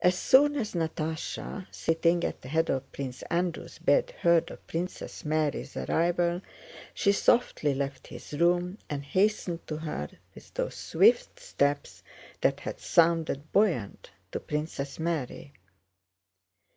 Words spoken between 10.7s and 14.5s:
swift steps that had sounded buoyant to